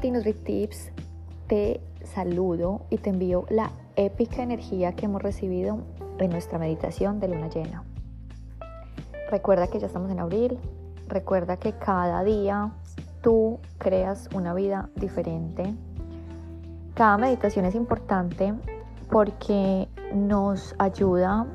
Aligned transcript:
Tips, 0.00 0.90
te 1.46 1.80
saludo 2.02 2.84
y 2.90 2.98
te 2.98 3.10
envío 3.10 3.46
la 3.48 3.70
épica 3.94 4.42
energía 4.42 4.94
que 4.94 5.06
hemos 5.06 5.22
recibido 5.22 5.84
en 6.18 6.30
nuestra 6.30 6.58
meditación 6.58 7.20
de 7.20 7.28
luna 7.28 7.48
llena. 7.48 7.84
Recuerda 9.30 9.68
que 9.68 9.78
ya 9.78 9.86
estamos 9.86 10.10
en 10.10 10.18
abril, 10.18 10.58
recuerda 11.06 11.58
que 11.58 11.74
cada 11.74 12.24
día 12.24 12.72
tú 13.22 13.60
creas 13.78 14.28
una 14.34 14.52
vida 14.52 14.90
diferente. 14.96 15.72
Cada 16.94 17.16
meditación 17.16 17.64
es 17.64 17.76
importante 17.76 18.52
porque 19.10 19.88
nos 20.12 20.74
ayuda 20.78 21.46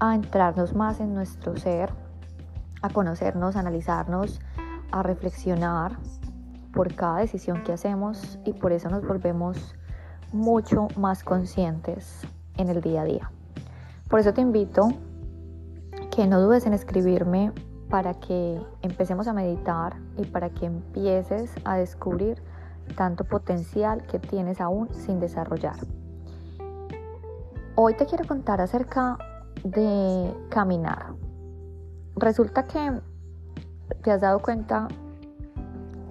a 0.00 0.14
entrarnos 0.14 0.74
más 0.74 0.98
en 0.98 1.14
nuestro 1.14 1.56
ser, 1.56 1.90
a 2.82 2.88
conocernos, 2.88 3.54
a 3.54 3.60
analizarnos, 3.60 4.40
a 4.90 5.04
reflexionar 5.04 5.96
por 6.76 6.94
cada 6.94 7.20
decisión 7.20 7.64
que 7.64 7.72
hacemos 7.72 8.38
y 8.44 8.52
por 8.52 8.70
eso 8.70 8.90
nos 8.90 9.02
volvemos 9.04 9.74
mucho 10.30 10.88
más 10.96 11.24
conscientes 11.24 12.20
en 12.58 12.68
el 12.68 12.82
día 12.82 13.00
a 13.00 13.04
día. 13.04 13.30
Por 14.10 14.20
eso 14.20 14.34
te 14.34 14.42
invito 14.42 14.90
que 16.14 16.26
no 16.26 16.38
dudes 16.38 16.66
en 16.66 16.74
escribirme 16.74 17.50
para 17.88 18.12
que 18.14 18.60
empecemos 18.82 19.26
a 19.26 19.32
meditar 19.32 19.96
y 20.18 20.26
para 20.26 20.50
que 20.50 20.66
empieces 20.66 21.50
a 21.64 21.78
descubrir 21.78 22.42
tanto 22.94 23.24
potencial 23.24 24.06
que 24.06 24.18
tienes 24.18 24.60
aún 24.60 24.92
sin 24.92 25.18
desarrollar. 25.18 25.76
Hoy 27.74 27.96
te 27.96 28.04
quiero 28.04 28.26
contar 28.26 28.60
acerca 28.60 29.16
de 29.64 30.34
caminar. 30.50 31.14
Resulta 32.16 32.64
que 32.64 33.00
te 34.02 34.10
has 34.10 34.20
dado 34.20 34.40
cuenta 34.40 34.88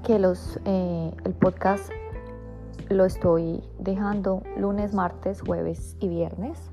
que 0.06 0.20
los, 0.20 0.60
eh, 0.66 1.12
el 1.24 1.34
podcast 1.34 1.90
lo 2.90 3.06
estoy 3.06 3.64
dejando 3.80 4.44
lunes, 4.56 4.94
martes, 4.94 5.42
jueves 5.42 5.98
y 6.00 6.08
viernes, 6.08 6.70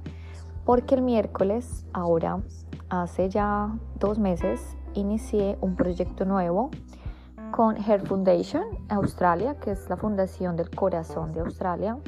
porque 0.67 0.97
el 0.97 1.01
miércoles, 1.01 1.87
ahora, 1.95 2.43
hace 2.91 3.31
ya 3.31 3.75
dos 3.99 4.19
meses, 4.19 4.77
inicié 4.93 5.57
un 5.63 5.77
proyecto 5.77 6.27
nuevo 6.27 6.71
con 7.53 7.79
Hair 7.79 8.07
Foundation 8.07 8.65
Australia, 8.91 9.59
que 9.59 9.71
es 9.71 9.89
la 9.89 9.97
fundación 9.97 10.55
del 10.57 10.69
corazón 10.69 11.33
de 11.33 11.41
Australia, 11.41 11.99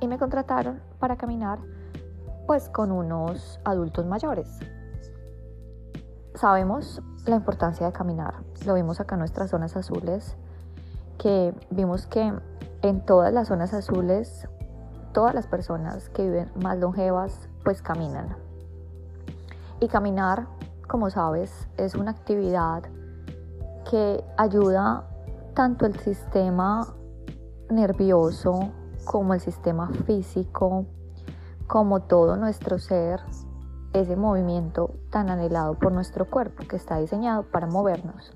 y 0.00 0.06
me 0.06 0.18
contrataron 0.18 0.80
para 1.00 1.16
caminar 1.16 1.58
pues 2.46 2.68
con 2.68 2.92
unos 2.92 3.58
adultos 3.64 4.06
mayores. 4.06 4.60
Sabemos 6.36 7.02
la 7.26 7.34
importancia 7.34 7.86
de 7.86 7.92
caminar, 7.92 8.34
lo 8.64 8.74
vimos 8.74 9.00
acá 9.00 9.16
en 9.16 9.20
nuestras 9.20 9.50
zonas 9.50 9.76
azules 9.76 10.36
que 11.18 11.54
vimos 11.70 12.06
que 12.06 12.32
en 12.82 13.04
todas 13.04 13.32
las 13.32 13.48
zonas 13.48 13.72
azules, 13.72 14.48
todas 15.12 15.34
las 15.34 15.46
personas 15.46 16.08
que 16.10 16.22
viven 16.24 16.50
más 16.62 16.78
longevas, 16.78 17.48
pues 17.64 17.82
caminan. 17.82 18.36
Y 19.80 19.88
caminar, 19.88 20.46
como 20.88 21.10
sabes, 21.10 21.68
es 21.76 21.94
una 21.94 22.10
actividad 22.10 22.84
que 23.90 24.24
ayuda 24.36 25.04
tanto 25.54 25.86
el 25.86 25.98
sistema 25.98 26.94
nervioso 27.70 28.70
como 29.04 29.34
el 29.34 29.40
sistema 29.40 29.88
físico, 30.06 30.86
como 31.66 32.02
todo 32.02 32.36
nuestro 32.36 32.78
ser, 32.78 33.20
ese 33.92 34.16
movimiento 34.16 34.94
tan 35.10 35.30
anhelado 35.30 35.74
por 35.78 35.92
nuestro 35.92 36.28
cuerpo 36.28 36.64
que 36.68 36.76
está 36.76 36.98
diseñado 36.98 37.44
para 37.44 37.66
movernos. 37.66 38.32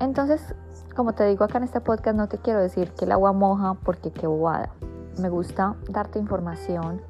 Entonces, 0.00 0.54
como 0.94 1.14
te 1.14 1.24
digo 1.24 1.44
acá 1.44 1.58
en 1.58 1.64
este 1.64 1.80
podcast, 1.80 2.16
no 2.16 2.28
te 2.28 2.38
quiero 2.38 2.60
decir 2.60 2.92
que 2.92 3.06
el 3.06 3.12
agua 3.12 3.32
moja 3.32 3.74
porque 3.74 4.10
qué 4.10 4.26
bobada. 4.26 4.70
Me 5.18 5.28
gusta 5.28 5.76
darte 5.88 6.18
información 6.18 7.00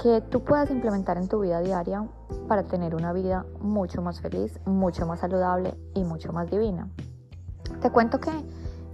que 0.00 0.20
tú 0.20 0.44
puedas 0.44 0.70
implementar 0.70 1.16
en 1.16 1.28
tu 1.28 1.40
vida 1.40 1.60
diaria 1.60 2.06
para 2.46 2.64
tener 2.64 2.94
una 2.94 3.12
vida 3.12 3.46
mucho 3.60 4.02
más 4.02 4.20
feliz, 4.20 4.60
mucho 4.64 5.06
más 5.06 5.20
saludable 5.20 5.74
y 5.94 6.04
mucho 6.04 6.32
más 6.32 6.50
divina. 6.50 6.88
Te 7.80 7.90
cuento 7.90 8.20
que 8.20 8.30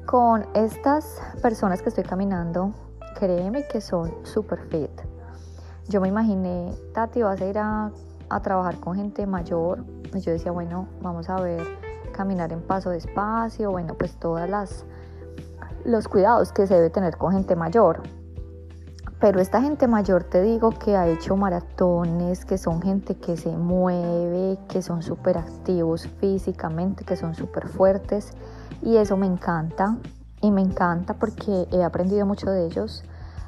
con 0.06 0.46
estas 0.54 1.20
personas 1.42 1.82
que 1.82 1.88
estoy 1.88 2.04
caminando, 2.04 2.72
créeme 3.18 3.66
que 3.66 3.80
son 3.80 4.12
super 4.24 4.60
fit. 4.68 4.90
Yo 5.88 6.00
me 6.00 6.08
imaginé, 6.08 6.74
Tati, 6.94 7.22
vas 7.22 7.40
a 7.40 7.46
ir 7.46 7.58
a, 7.58 7.90
a 8.30 8.40
trabajar 8.40 8.78
con 8.80 8.96
gente 8.96 9.26
mayor. 9.26 9.84
Y 10.14 10.20
yo 10.20 10.32
decía, 10.32 10.52
bueno, 10.52 10.88
vamos 11.02 11.28
a 11.28 11.40
ver 11.40 11.83
caminar 12.14 12.52
en 12.52 12.62
paso 12.62 12.88
despacio, 12.88 13.70
bueno, 13.70 13.94
pues 13.94 14.16
todas 14.16 14.48
las 14.48 14.86
los 15.84 16.08
cuidados 16.08 16.52
que 16.52 16.66
se 16.66 16.74
debe 16.74 16.90
tener 16.90 17.16
con 17.16 17.32
gente 17.32 17.56
mayor. 17.56 18.02
Pero 19.20 19.40
esta 19.40 19.62
gente 19.62 19.86
mayor 19.86 20.24
te 20.24 20.42
digo 20.42 20.70
que 20.70 20.96
ha 20.96 21.06
hecho 21.06 21.36
maratones, 21.36 22.44
que 22.44 22.58
son 22.58 22.82
gente 22.82 23.16
que 23.16 23.36
se 23.36 23.50
mueve, 23.50 24.58
que 24.68 24.82
son 24.82 25.02
súper 25.02 25.38
activos 25.38 26.08
físicamente, 26.20 27.04
que 27.04 27.16
son 27.16 27.34
súper 27.34 27.68
fuertes. 27.68 28.32
Y 28.82 28.96
eso 28.96 29.16
me 29.16 29.26
encanta. 29.26 29.96
Y 30.40 30.50
me 30.50 30.60
encanta 30.60 31.14
porque 31.14 31.66
he 31.70 31.82
aprendido 31.82 32.26
mucho 32.26 32.50
de 32.50 32.66
ellos. 32.66 33.04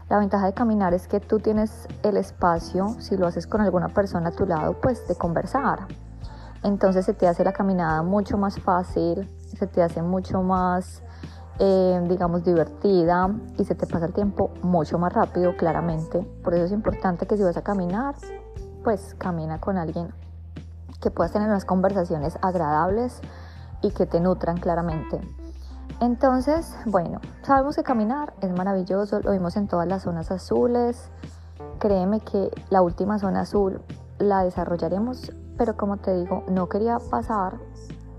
La 0.09 0.19
ventaja 0.19 0.47
de 0.47 0.55
caminar 0.55 0.95
es 0.95 1.09
que 1.09 1.21
tú 1.21 1.41
tienes 1.41 1.89
el 2.03 2.17
espacio, 2.17 2.97
si 3.01 3.17
lo 3.17 3.27
haces 3.27 3.47
con 3.47 3.61
alguna 3.61 3.89
persona 3.89 4.29
a 4.29 4.33
tu 4.33 4.47
lado, 4.47 4.81
pues 4.81 5.07
de 5.09 5.17
conversar 5.17 5.89
entonces 6.67 7.07
se 7.07 7.15
te 7.15 7.29
hace 7.29 7.45
la 7.45 7.53
caminada 7.53 8.03
mucho 8.03 8.37
más 8.37 8.59
fácil, 8.59 9.31
se 9.57 9.69
te 9.69 9.85
hace 9.85 10.03
mucho 10.03 10.43
más, 10.43 11.01
eh, 11.61 12.01
digamos, 12.09 12.43
divertida 12.43 13.31
y 13.57 13.65
se 13.65 13.77
te 13.77 13.87
pasa 13.87 14.07
el 14.07 14.13
tiempo 14.13 14.51
mucho 14.63 14.99
más 14.99 15.13
rápido, 15.13 15.57
claramente. 15.57 16.19
Por 16.43 16.55
eso 16.55 16.65
es 16.65 16.73
importante 16.73 17.25
que 17.29 17.37
si 17.37 17.45
vas 17.45 17.57
a 17.57 17.63
caminar, 17.63 18.17
pues 18.83 19.15
camina 19.17 19.61
con 19.61 19.79
alguien 19.79 20.13
que 21.01 21.13
puedas 21.13 21.31
tener 21.31 21.49
unas 21.49 21.65
conversaciones 21.65 22.37
agradables 22.43 23.21
y 23.81 23.93
que 23.93 24.07
te 24.07 24.21
nutran 24.21 24.59
claramente. 24.59 25.21
Entonces, 26.01 26.77
bueno, 26.85 27.21
sabemos 27.43 27.77
que 27.77 27.85
caminar 27.85 28.35
es 28.41 28.51
maravilloso, 28.51 29.21
lo 29.21 29.31
vimos 29.31 29.57
en 29.57 29.69
todas 29.69 29.87
las 29.87 30.03
zonas 30.03 30.33
azules. 30.33 31.13
Créeme 31.79 32.19
que 32.19 32.51
la 32.71 32.83
última 32.83 33.21
zona 33.21 33.43
azul 33.43 33.81
la 34.19 34.43
desarrollaremos 34.43 35.31
pero 35.57 35.77
como 35.77 35.99
te 35.99 36.15
digo, 36.15 36.45
no 36.49 36.69
quería 36.69 36.99
pasar 37.11 37.59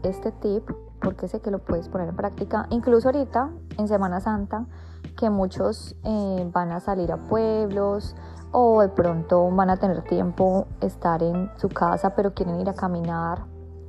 este 0.04 0.32
tip 0.32 0.70
porque 1.02 1.28
sé 1.28 1.40
que 1.42 1.52
lo 1.52 1.60
puedes 1.60 1.90
poner 1.90 2.10
en 2.10 2.16
práctica, 2.16 2.68
incluso 2.70 3.10
ahorita 3.10 3.52
en 3.78 3.88
Semana 3.88 4.20
Santa, 4.20 4.66
que 5.16 5.30
muchos 5.30 5.96
eh, 6.04 6.50
van 6.52 6.72
a 6.72 6.80
salir 6.80 7.12
a 7.12 7.18
pueblos 7.18 8.16
o 8.52 8.82
de 8.82 8.90
pronto 8.90 9.50
van 9.52 9.70
a 9.70 9.78
tener 9.78 10.04
tiempo 10.04 10.68
estar 10.82 11.22
en 11.22 11.52
su 11.58 11.70
casa, 11.70 12.16
pero 12.16 12.34
quieren 12.34 12.60
ir 12.60 12.70
a 12.70 12.74
caminar. 12.74 13.46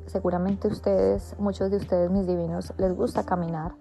Seguramente 0.06 0.68
ustedes, 0.68 1.36
muchos 1.38 1.70
de 1.70 1.76
ustedes, 1.76 2.10
mis 2.10 2.26
divinos, 2.26 2.72
les 2.78 2.94
gusta 2.94 3.24
caminar. 3.24 3.72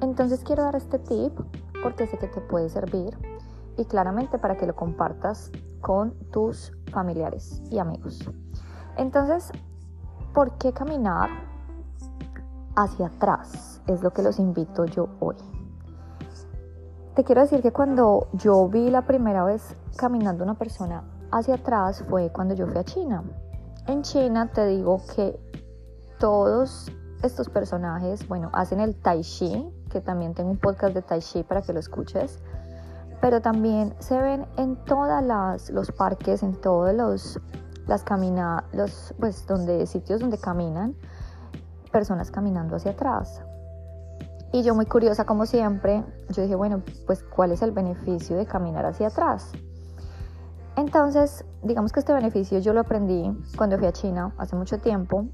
Entonces 0.00 0.42
quiero 0.44 0.62
dar 0.62 0.76
este 0.76 0.98
tip 0.98 1.38
porque 1.82 2.06
sé 2.06 2.18
que 2.18 2.28
te 2.28 2.40
puede 2.40 2.68
servir 2.68 3.16
y 3.76 3.84
claramente 3.86 4.38
para 4.38 4.56
que 4.56 4.66
lo 4.66 4.76
compartas 4.76 5.50
con 5.80 6.12
tus 6.30 6.72
familiares 6.92 7.62
y 7.70 7.78
amigos. 7.78 8.30
Entonces, 9.00 9.50
¿por 10.34 10.58
qué 10.58 10.74
caminar 10.74 11.30
hacia 12.76 13.06
atrás? 13.06 13.80
Es 13.86 14.02
lo 14.02 14.10
que 14.10 14.20
los 14.20 14.38
invito 14.38 14.84
yo 14.84 15.08
hoy. 15.20 15.36
Te 17.14 17.24
quiero 17.24 17.40
decir 17.40 17.62
que 17.62 17.72
cuando 17.72 18.28
yo 18.34 18.68
vi 18.68 18.90
la 18.90 19.06
primera 19.06 19.42
vez 19.42 19.74
caminando 19.96 20.44
una 20.44 20.52
persona 20.52 21.02
hacia 21.32 21.54
atrás 21.54 22.04
fue 22.10 22.30
cuando 22.30 22.52
yo 22.52 22.66
fui 22.66 22.76
a 22.76 22.84
China. 22.84 23.24
En 23.86 24.02
China 24.02 24.50
te 24.52 24.66
digo 24.66 25.00
que 25.16 25.40
todos 26.18 26.92
estos 27.22 27.48
personajes, 27.48 28.28
bueno, 28.28 28.50
hacen 28.52 28.80
el 28.80 29.00
tai 29.00 29.22
chi, 29.22 29.66
que 29.88 30.02
también 30.02 30.34
tengo 30.34 30.50
un 30.50 30.58
podcast 30.58 30.92
de 30.92 31.00
tai 31.00 31.20
chi 31.20 31.42
para 31.42 31.62
que 31.62 31.72
lo 31.72 31.80
escuches, 31.80 32.38
pero 33.22 33.40
también 33.40 33.94
se 33.98 34.20
ven 34.20 34.46
en 34.58 34.76
todos 34.84 35.22
los 35.70 35.90
parques, 35.90 36.42
en 36.42 36.54
todos 36.60 36.92
los 36.92 37.40
las 37.90 38.04
camina, 38.04 38.64
los, 38.72 39.12
pues 39.18 39.46
donde 39.48 39.84
sitios 39.84 40.20
donde 40.20 40.38
caminan 40.38 40.94
personas 41.90 42.30
caminando 42.30 42.76
hacia 42.76 42.92
atrás. 42.92 43.42
Y 44.52 44.62
yo 44.62 44.76
muy 44.76 44.86
curiosa 44.86 45.24
como 45.24 45.44
siempre, 45.44 46.04
yo 46.28 46.42
dije, 46.42 46.54
bueno, 46.54 46.82
pues 47.06 47.24
¿cuál 47.24 47.50
es 47.50 47.62
el 47.62 47.72
beneficio 47.72 48.36
de 48.36 48.46
caminar 48.46 48.86
hacia 48.86 49.08
atrás? 49.08 49.50
Entonces, 50.76 51.44
digamos 51.64 51.92
que 51.92 51.98
este 51.98 52.12
beneficio 52.12 52.60
yo 52.60 52.72
lo 52.72 52.80
aprendí 52.80 53.36
cuando 53.56 53.76
fui 53.76 53.88
a 53.88 53.92
China 53.92 54.32
hace 54.38 54.54
mucho 54.54 54.78
tiempo 54.78 55.26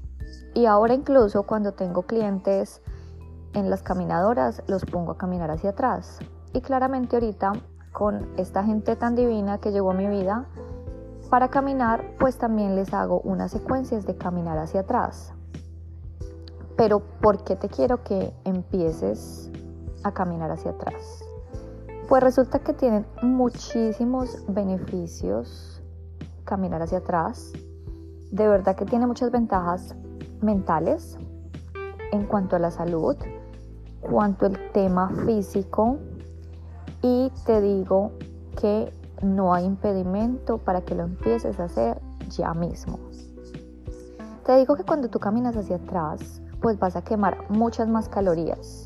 y 0.55 0.65
ahora 0.65 0.95
incluso 0.95 1.43
cuando 1.43 1.73
tengo 1.73 2.07
clientes 2.07 2.81
en 3.53 3.69
las 3.69 3.83
caminadoras 3.83 4.63
los 4.65 4.83
pongo 4.83 5.11
a 5.11 5.17
caminar 5.17 5.51
hacia 5.51 5.69
atrás. 5.69 6.17
Y 6.53 6.61
claramente 6.61 7.15
ahorita 7.15 7.53
con 7.91 8.27
esta 8.37 8.63
gente 8.63 8.95
tan 8.95 9.15
divina 9.15 9.59
que 9.59 9.71
llegó 9.71 9.91
a 9.91 9.93
mi 9.93 10.07
vida, 10.07 10.47
para 11.27 11.49
caminar, 11.49 12.15
pues 12.19 12.37
también 12.37 12.75
les 12.75 12.93
hago 12.93 13.21
unas 13.21 13.51
secuencias 13.51 14.05
de 14.05 14.15
caminar 14.15 14.57
hacia 14.57 14.81
atrás. 14.81 15.33
Pero 16.75 16.99
¿por 16.99 17.43
qué 17.43 17.55
te 17.55 17.69
quiero 17.69 18.03
que 18.03 18.33
empieces 18.43 19.51
a 20.03 20.13
caminar 20.13 20.51
hacia 20.51 20.71
atrás? 20.71 21.23
Pues 22.07 22.23
resulta 22.23 22.59
que 22.59 22.73
tienen 22.73 23.05
muchísimos 23.21 24.43
beneficios 24.47 25.81
caminar 26.45 26.81
hacia 26.81 26.99
atrás. 26.99 27.51
De 28.31 28.47
verdad 28.47 28.75
que 28.75 28.85
tiene 28.85 29.07
muchas 29.07 29.31
ventajas 29.31 29.95
mentales 30.41 31.17
en 32.11 32.25
cuanto 32.25 32.55
a 32.55 32.59
la 32.59 32.71
salud, 32.71 33.15
cuanto 33.99 34.45
al 34.45 34.71
tema 34.71 35.09
físico 35.25 35.97
y 37.01 37.31
te 37.45 37.61
digo 37.61 38.11
que 38.59 38.91
no 39.21 39.53
hay 39.53 39.65
impedimento 39.65 40.57
para 40.57 40.81
que 40.81 40.95
lo 40.95 41.03
empieces 41.03 41.59
a 41.59 41.65
hacer 41.65 41.99
ya 42.29 42.53
mismo. 42.53 42.99
Te 44.45 44.57
digo 44.57 44.75
que 44.75 44.83
cuando 44.83 45.09
tú 45.09 45.19
caminas 45.19 45.55
hacia 45.57 45.77
atrás, 45.77 46.41
pues 46.61 46.79
vas 46.79 46.95
a 46.95 47.01
quemar 47.01 47.49
muchas 47.49 47.87
más 47.87 48.09
calorías, 48.09 48.85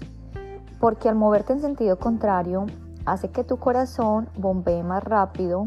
porque 0.79 1.07
al 1.07 1.15
moverte 1.15 1.53
en 1.53 1.61
sentido 1.61 1.97
contrario, 1.99 2.65
hace 3.05 3.29
que 3.29 3.43
tu 3.43 3.57
corazón 3.57 4.27
bombee 4.37 4.83
más 4.83 5.03
rápido 5.03 5.65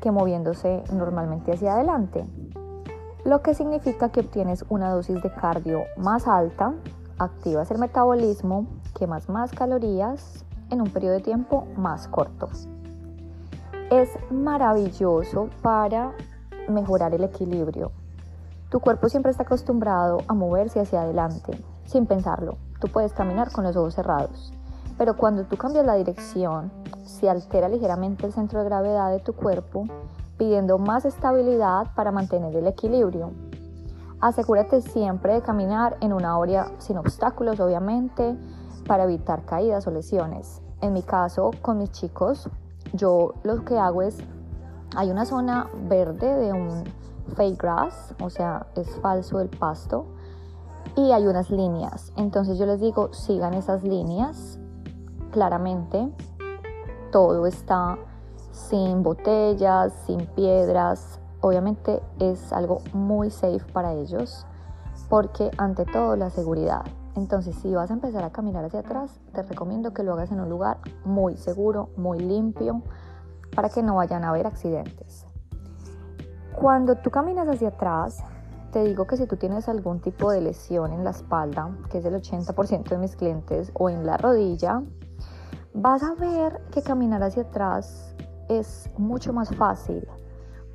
que 0.00 0.10
moviéndose 0.10 0.82
normalmente 0.92 1.52
hacia 1.52 1.74
adelante, 1.74 2.24
lo 3.24 3.40
que 3.42 3.54
significa 3.54 4.08
que 4.08 4.20
obtienes 4.20 4.64
una 4.68 4.90
dosis 4.90 5.22
de 5.22 5.30
cardio 5.32 5.84
más 5.96 6.26
alta, 6.26 6.74
activas 7.18 7.70
el 7.70 7.78
metabolismo, 7.78 8.66
quemas 8.94 9.28
más 9.28 9.52
calorías 9.52 10.44
en 10.70 10.80
un 10.80 10.90
periodo 10.90 11.14
de 11.14 11.20
tiempo 11.20 11.68
más 11.76 12.08
corto. 12.08 12.48
Es 13.92 14.08
maravilloso 14.30 15.50
para 15.60 16.14
mejorar 16.66 17.14
el 17.14 17.24
equilibrio. 17.24 17.92
Tu 18.70 18.80
cuerpo 18.80 19.10
siempre 19.10 19.30
está 19.30 19.42
acostumbrado 19.42 20.20
a 20.28 20.32
moverse 20.32 20.80
hacia 20.80 21.02
adelante, 21.02 21.62
sin 21.84 22.06
pensarlo. 22.06 22.56
Tú 22.80 22.88
puedes 22.88 23.12
caminar 23.12 23.52
con 23.52 23.64
los 23.64 23.76
ojos 23.76 23.94
cerrados, 23.94 24.50
pero 24.96 25.18
cuando 25.18 25.44
tú 25.44 25.58
cambias 25.58 25.84
la 25.84 25.96
dirección, 25.96 26.72
se 27.04 27.28
altera 27.28 27.68
ligeramente 27.68 28.24
el 28.24 28.32
centro 28.32 28.60
de 28.60 28.64
gravedad 28.64 29.10
de 29.10 29.20
tu 29.20 29.34
cuerpo, 29.34 29.84
pidiendo 30.38 30.78
más 30.78 31.04
estabilidad 31.04 31.88
para 31.94 32.12
mantener 32.12 32.56
el 32.56 32.68
equilibrio. 32.68 33.32
Asegúrate 34.22 34.80
siempre 34.80 35.34
de 35.34 35.42
caminar 35.42 35.98
en 36.00 36.14
una 36.14 36.34
área 36.34 36.72
sin 36.78 36.96
obstáculos, 36.96 37.60
obviamente, 37.60 38.38
para 38.86 39.04
evitar 39.04 39.44
caídas 39.44 39.86
o 39.86 39.90
lesiones. 39.90 40.62
En 40.80 40.94
mi 40.94 41.02
caso, 41.02 41.50
con 41.60 41.76
mis 41.76 41.92
chicos, 41.92 42.48
yo 42.92 43.34
lo 43.42 43.64
que 43.64 43.78
hago 43.78 44.02
es, 44.02 44.18
hay 44.94 45.10
una 45.10 45.24
zona 45.24 45.68
verde 45.88 46.34
de 46.36 46.52
un 46.52 46.84
fake 47.36 47.60
grass, 47.60 48.14
o 48.20 48.30
sea, 48.30 48.66
es 48.74 48.88
falso 49.00 49.40
el 49.40 49.48
pasto, 49.48 50.06
y 50.96 51.12
hay 51.12 51.26
unas 51.26 51.50
líneas. 51.50 52.12
Entonces 52.16 52.58
yo 52.58 52.66
les 52.66 52.80
digo, 52.80 53.12
sigan 53.12 53.54
esas 53.54 53.82
líneas 53.82 54.58
claramente. 55.30 56.12
Todo 57.10 57.46
está 57.46 57.98
sin 58.50 59.02
botellas, 59.02 59.92
sin 60.06 60.26
piedras. 60.26 61.20
Obviamente 61.40 62.02
es 62.18 62.52
algo 62.52 62.82
muy 62.92 63.30
safe 63.30 63.64
para 63.72 63.94
ellos 63.94 64.46
porque 65.08 65.50
ante 65.58 65.84
todo 65.84 66.16
la 66.16 66.30
seguridad. 66.30 66.84
Entonces, 67.14 67.54
si 67.56 67.74
vas 67.74 67.90
a 67.90 67.94
empezar 67.94 68.24
a 68.24 68.30
caminar 68.30 68.64
hacia 68.64 68.80
atrás, 68.80 69.20
te 69.32 69.42
recomiendo 69.42 69.92
que 69.92 70.02
lo 70.02 70.14
hagas 70.14 70.32
en 70.32 70.40
un 70.40 70.48
lugar 70.48 70.78
muy 71.04 71.36
seguro, 71.36 71.90
muy 71.96 72.18
limpio, 72.18 72.82
para 73.54 73.68
que 73.68 73.82
no 73.82 73.96
vayan 73.96 74.24
a 74.24 74.30
haber 74.30 74.46
accidentes. 74.46 75.26
Cuando 76.54 76.96
tú 76.96 77.10
caminas 77.10 77.48
hacia 77.48 77.68
atrás, 77.68 78.22
te 78.72 78.84
digo 78.84 79.06
que 79.06 79.18
si 79.18 79.26
tú 79.26 79.36
tienes 79.36 79.68
algún 79.68 80.00
tipo 80.00 80.30
de 80.30 80.40
lesión 80.40 80.92
en 80.92 81.04
la 81.04 81.10
espalda, 81.10 81.70
que 81.90 81.98
es 81.98 82.04
el 82.06 82.14
80% 82.14 82.88
de 82.88 82.98
mis 82.98 83.16
clientes, 83.16 83.70
o 83.74 83.90
en 83.90 84.06
la 84.06 84.16
rodilla, 84.16 84.82
vas 85.74 86.02
a 86.02 86.14
ver 86.14 86.62
que 86.70 86.82
caminar 86.82 87.22
hacia 87.22 87.42
atrás 87.42 88.14
es 88.48 88.88
mucho 88.96 89.34
más 89.34 89.54
fácil, 89.54 90.08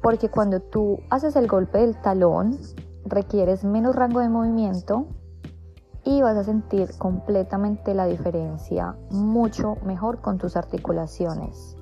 porque 0.04 0.30
cuando 0.30 0.60
tú 0.60 1.00
haces 1.10 1.36
el 1.36 1.48
golpe 1.48 1.80
del 1.80 2.00
talón, 2.00 2.60
requieres 3.06 3.63
menos 3.63 3.95
rango 3.95 4.19
de 4.19 4.30
movimiento 4.30 5.07
y 6.07 6.21
vas 6.21 6.38
a 6.38 6.44
sentir 6.45 6.98
completamente 6.98 7.94
la 7.94 8.06
diferencia 8.06 8.95
mucho 9.09 9.75
mejor 9.83 10.21
con 10.21 10.38
tus 10.38 10.56
articulaciones. 10.56 11.75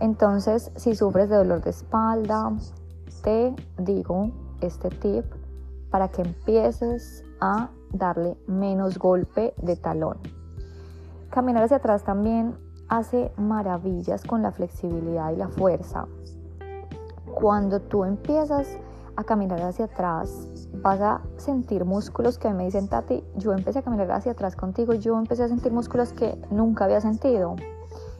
Entonces, 0.00 0.72
si 0.74 0.96
sufres 0.96 1.28
de 1.28 1.36
dolor 1.36 1.62
de 1.62 1.70
espalda, 1.70 2.50
te 3.22 3.54
digo 3.78 4.32
este 4.60 4.88
tip 4.88 5.24
para 5.88 6.08
que 6.08 6.22
empieces 6.22 7.22
a 7.40 7.70
darle 7.92 8.36
menos 8.48 8.98
golpe 8.98 9.54
de 9.62 9.76
talón. 9.76 10.18
Caminar 11.30 11.62
hacia 11.62 11.76
atrás 11.76 12.02
también 12.02 12.56
hace 12.88 13.30
maravillas 13.36 14.24
con 14.24 14.42
la 14.42 14.50
flexibilidad 14.50 15.30
y 15.30 15.36
la 15.36 15.48
fuerza. 15.48 16.08
Cuando 17.32 17.80
tú 17.80 18.02
empiezas 18.02 18.66
a 19.16 19.24
caminar 19.24 19.60
hacia 19.62 19.86
atrás, 19.86 20.48
vas 20.82 21.00
a 21.00 21.20
sentir 21.36 21.84
músculos 21.84 22.38
que 22.38 22.52
me 22.52 22.64
dicen, 22.64 22.88
Tati, 22.88 23.24
yo 23.36 23.52
empecé 23.52 23.80
a 23.80 23.82
caminar 23.82 24.10
hacia 24.12 24.32
atrás 24.32 24.56
contigo, 24.56 24.94
yo 24.94 25.18
empecé 25.18 25.44
a 25.44 25.48
sentir 25.48 25.72
músculos 25.72 26.12
que 26.12 26.38
nunca 26.50 26.84
había 26.84 27.00
sentido. 27.00 27.56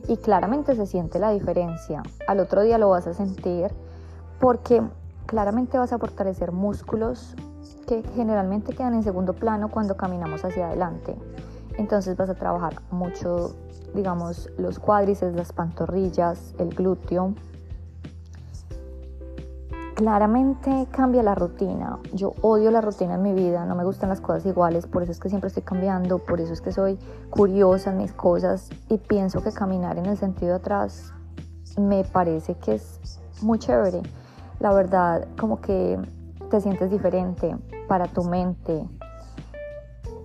Y 0.07 0.19
claramente 0.19 0.75
se 0.77 0.87
siente 0.87 1.19
la 1.19 1.31
diferencia. 1.31 2.03
Al 2.27 2.41
otro 2.41 2.63
día 2.63 2.79
lo 2.79 2.91
vas 2.91 3.07
a 3.07 3.15
sentir 3.15 3.71
porque 4.39 4.83
claramente 5.27 5.79
vas 5.79 5.93
a 5.93 5.99
fortalecer 5.99 6.53
músculos 6.53 7.35
que 7.87 8.03
generalmente 8.15 8.75
quedan 8.75 8.95
en 8.95 9.03
segundo 9.03 9.33
plano 9.33 9.71
cuando 9.71 9.97
caminamos 9.97 10.45
hacia 10.45 10.69
adelante. 10.69 11.17
Entonces 11.77 12.17
vas 12.17 12.31
a 12.31 12.35
trabajar 12.35 12.75
mucho, 12.91 13.55
digamos, 13.95 14.51
los 14.59 14.79
cuádriceps, 14.79 15.35
las 15.35 15.53
pantorrillas, 15.53 16.55
el 16.59 16.69
glúteo, 16.69 17.35
Claramente 19.95 20.89
cambia 20.91 21.23
la 21.23 21.37
rutina. 21.37 22.01
Yo 22.13 22.33
odio 22.43 22.73
la 22.73 22.81
rutina 22.81 23.15
en 23.15 23.23
mi 23.23 23.33
vida, 23.33 23.65
no 23.65 23.77
me 23.77 23.85
gustan 23.85 24.09
las 24.09 24.21
cosas 24.21 24.45
iguales, 24.45 24.89
por 24.89 25.05
eso 25.05 25.13
es 25.13 25.21
que 25.21 25.29
siempre 25.29 25.49
estoy 25.49 25.63
cambiando, 25.63 26.19
por 26.19 26.41
eso 26.41 26.53
es 26.53 26.61
que 26.61 26.73
soy 26.73 26.99
curiosa 27.31 27.93
en 27.93 27.99
mis 27.99 28.13
cosas 28.13 28.71
y 28.89 28.99
pienso 28.99 29.41
que 29.41 29.53
caminar 29.53 29.97
en 29.97 30.07
el 30.07 30.17
sentido 30.17 30.57
atrás 30.57 31.13
me 31.79 32.03
parece 32.03 32.57
que 32.57 32.75
es 32.75 33.21
muy 33.41 33.61
chévere. 33.61 34.03
La 34.59 34.73
verdad, 34.73 35.29
como 35.39 35.61
que 35.61 35.99
te 36.51 36.61
sientes 36.61 36.91
diferente 36.91 37.57
para 37.87 38.07
tu 38.07 38.25
mente. 38.25 38.89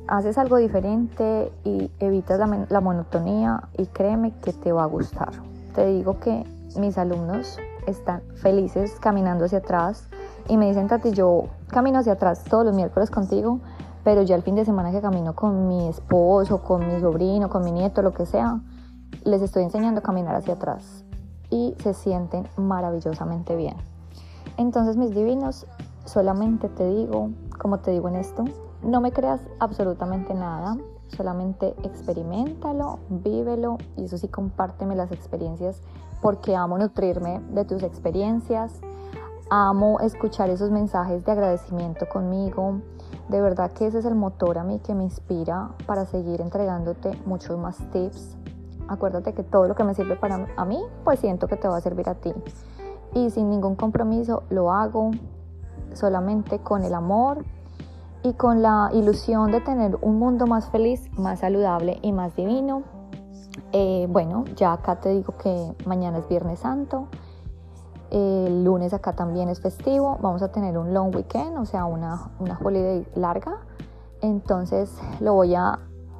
Haces 0.07 0.39
algo 0.39 0.57
diferente 0.57 1.51
y 1.63 1.91
evitas 1.99 2.39
la, 2.39 2.65
la 2.69 2.81
monotonía 2.81 3.69
y 3.77 3.85
créeme 3.85 4.33
que 4.41 4.51
te 4.51 4.71
va 4.71 4.83
a 4.83 4.88
gustar. 4.88 5.31
Te 5.75 5.85
digo 5.85 6.19
que 6.19 6.43
mis 6.75 6.97
alumnos 6.97 7.59
están 7.89 8.22
felices 8.36 8.98
caminando 9.00 9.46
hacia 9.46 9.60
atrás 9.60 10.08
y 10.48 10.58
me 10.58 10.67
dicen, 10.67 10.88
Tati, 10.88 11.12
yo 11.12 11.46
camino 11.67 12.00
hacia 12.00 12.13
atrás 12.13 12.43
todos 12.43 12.65
los 12.65 12.75
miércoles 12.75 13.10
contigo, 13.10 13.60
pero 14.03 14.22
ya 14.24 14.36
el 14.36 14.41
fin 14.41 14.55
de 14.55 14.65
semana 14.65 14.91
que 14.91 15.01
camino 15.01 15.36
con 15.36 15.67
mi 15.67 15.88
esposo, 15.88 16.63
con 16.63 16.88
mi 16.88 17.00
sobrino, 17.00 17.50
con 17.50 17.63
mi 17.63 17.72
nieto, 17.72 18.01
lo 18.01 18.13
que 18.13 18.25
sea, 18.25 18.60
les 19.24 19.41
estoy 19.41 19.63
enseñando 19.63 20.00
a 20.00 20.03
caminar 20.03 20.36
hacia 20.36 20.55
atrás 20.55 21.03
y 21.50 21.75
se 21.79 21.93
sienten 21.93 22.48
maravillosamente 22.58 23.55
bien. 23.55 23.75
Entonces, 24.58 24.98
mis 24.98 25.13
divinos, 25.13 25.67
solamente 26.05 26.69
te 26.69 26.88
digo, 26.88 27.29
como 27.58 27.79
te 27.79 27.91
digo 27.91 28.08
en 28.10 28.15
esto, 28.15 28.46
no 28.81 29.01
me 29.01 29.12
creas 29.12 29.41
absolutamente 29.60 30.34
nada, 30.34 30.77
solamente 31.08 31.75
experimentalo, 31.84 33.00
vívelo 33.10 33.77
y 33.98 34.05
eso 34.05 34.17
sí, 34.17 34.27
compárteme 34.27 34.96
las 34.96 35.12
experiencias 35.12 35.81
porque 36.21 36.55
amo 36.55 36.77
nutrirme 36.77 37.41
de 37.51 37.65
tus 37.65 37.83
experiencias, 37.83 38.79
amo 39.49 39.99
escuchar 39.99 40.49
esos 40.49 40.71
mensajes 40.71 41.25
de 41.25 41.31
agradecimiento 41.31 42.07
conmigo. 42.07 42.81
De 43.29 43.41
verdad 43.41 43.71
que 43.71 43.88
ese 43.88 43.99
es 43.99 44.05
el 44.05 44.15
motor 44.15 44.57
a 44.57 44.63
mí 44.63 44.79
que 44.79 44.93
me 44.93 45.03
inspira 45.03 45.69
para 45.85 46.05
seguir 46.05 46.41
entregándote 46.41 47.11
muchos 47.25 47.57
más 47.57 47.77
tips. 47.91 48.35
Acuérdate 48.88 49.33
que 49.33 49.43
todo 49.43 49.67
lo 49.67 49.75
que 49.75 49.83
me 49.83 49.93
sirve 49.93 50.15
para 50.15 50.47
a 50.55 50.65
mí, 50.65 50.81
pues 51.03 51.19
siento 51.19 51.47
que 51.47 51.55
te 51.55 51.67
va 51.67 51.77
a 51.77 51.81
servir 51.81 52.09
a 52.09 52.15
ti. 52.15 52.33
Y 53.13 53.29
sin 53.29 53.49
ningún 53.49 53.75
compromiso 53.75 54.43
lo 54.49 54.71
hago 54.71 55.11
solamente 55.93 56.59
con 56.59 56.83
el 56.83 56.93
amor 56.93 57.45
y 58.23 58.33
con 58.33 58.61
la 58.61 58.89
ilusión 58.93 59.51
de 59.51 59.61
tener 59.61 59.97
un 60.01 60.19
mundo 60.19 60.47
más 60.47 60.69
feliz, 60.69 61.09
más 61.17 61.39
saludable 61.39 61.99
y 62.01 62.11
más 62.11 62.35
divino 62.35 62.83
eh, 63.72 64.08
bueno, 64.10 64.46
ya 64.56 64.74
acá 64.74 65.00
te 65.00 65.10
digo 65.10 65.36
que 65.38 65.75
mañana 65.86 66.20
es 66.20 66.27
Viernes 66.27 66.60
Santo. 66.60 67.08
El 68.10 68.63
lunes 68.63 68.94
acá 68.94 69.13
también 69.13 69.50
es 69.50 69.62
festivo. 69.62 70.18
Vamos 70.22 70.41
a 70.41 70.51
tener 70.51 70.77
un 70.77 70.94
long 70.94 71.15
weekend, 71.15 71.58
o 71.58 71.65
sea, 71.65 71.86
una, 71.86 72.32
una 72.39 72.58
holiday 72.62 73.06
larga. 73.15 73.58
Entonces 74.22 74.91
lo 75.20 75.34
voy 75.34 75.56
a, 75.56 75.79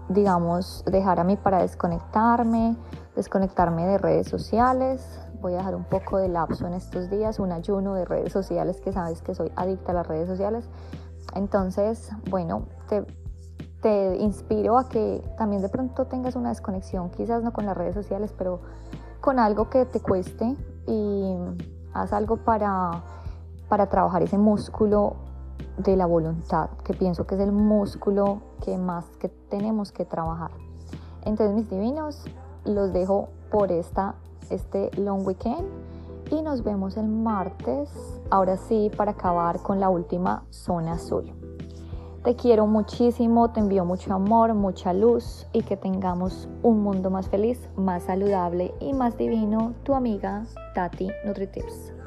digamos, 0.10 0.84
dejar 0.86 1.20
a 1.20 1.24
mí 1.24 1.36
para 1.36 1.62
desconectarme, 1.62 2.78
desconectarme 3.16 3.86
de 3.88 3.98
redes 3.98 4.28
sociales. 4.28 5.20
Voy 5.42 5.54
a 5.54 5.58
dejar 5.58 5.76
un 5.76 5.86
poco 5.86 6.18
de 6.18 6.28
lapso 6.28 6.68
en 6.68 6.74
estos 6.74 7.10
días, 7.10 7.40
un 7.40 7.52
ayuno 7.52 7.96
de 7.96 8.06
redes 8.06 8.32
sociales, 8.32 8.82
que 8.82 8.92
sabes 8.92 9.22
que 9.22 9.34
soy 9.34 9.52
adicta 9.56 9.92
a 9.92 9.96
las 9.96 10.08
redes 10.08 10.28
sociales. 10.28 10.70
Entonces, 11.34 12.12
bueno, 12.30 12.64
te 12.88 13.06
te 13.82 14.18
inspiro 14.18 14.78
a 14.78 14.90
que 14.90 15.24
también 15.38 15.62
de 15.62 15.70
pronto 15.70 16.06
tengas 16.06 16.36
una 16.36 16.50
desconexión, 16.50 17.10
quizás 17.12 17.44
no 17.44 17.54
con 17.54 17.66
las 17.66 17.78
redes 17.78 17.96
sociales, 17.96 18.34
pero 18.38 18.60
con 19.22 19.40
algo 19.40 19.70
que 19.70 19.86
te 19.86 20.00
cueste 20.00 20.56
y 20.88 21.36
haz 21.94 22.14
algo 22.14 22.38
para, 22.38 23.04
para 23.68 23.88
trabajar 23.88 24.24
ese 24.24 24.38
músculo 24.38 25.16
de 25.78 25.96
la 25.96 26.06
voluntad, 26.06 26.70
que 26.84 26.94
pienso 26.94 27.26
que 27.26 27.36
es 27.36 27.42
el 27.42 27.52
músculo 27.52 28.42
que 28.64 28.78
más 28.78 29.06
que 29.20 29.30
tenemos 29.30 29.92
que 29.92 30.06
trabajar. 30.06 30.52
Entonces, 31.24 31.56
mis 31.56 31.70
divinos, 31.70 32.26
los 32.66 32.92
dejo 32.92 33.30
por 33.50 33.72
esta, 33.72 34.16
este 34.50 34.90
long 34.98 35.26
weekend 35.26 35.66
y 36.32 36.42
nos 36.42 36.64
vemos 36.64 36.98
el 36.98 37.08
martes, 37.08 37.90
ahora 38.30 38.58
sí, 38.58 38.92
para 38.96 39.12
acabar 39.12 39.62
con 39.62 39.80
la 39.80 39.90
última 39.90 40.44
zona 40.50 40.94
azul. 40.94 41.49
Te 42.24 42.36
quiero 42.36 42.68
muchísimo, 42.68 43.50
te 43.52 43.62
envío 43.62 43.86
mucho 43.86 44.14
amor, 44.14 44.54
mucha 44.54 44.92
luz 44.92 45.48
y 45.54 45.62
que 45.62 45.78
tengamos 45.78 46.50
un 46.64 46.84
mundo 46.84 47.10
más 47.10 47.30
feliz, 47.30 47.70
más 47.78 48.04
saludable 48.04 48.74
y 48.82 48.92
más 48.92 49.18
divino. 49.18 49.74
Tu 49.84 49.94
amiga 49.94 50.44
Tati 50.76 51.10
NutriTips. 51.24 51.99